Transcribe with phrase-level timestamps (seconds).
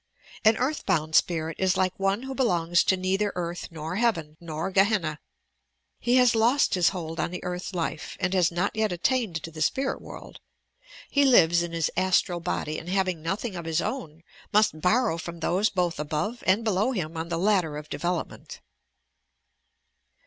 [0.43, 5.19] An earthbound spirit is like one who belongs to neither earth nor heaven, nor Oebenna.
[5.99, 9.23] He has lost his hold on the earth life and OBSESSION AND INSANITY 203 has
[9.23, 10.39] not yet attaiued to the spirit world.
[11.11, 15.39] He lives in his astral body and having nothing of bis own, must borrow from
[15.39, 18.59] Ihosp both above and below him on the Udder of development.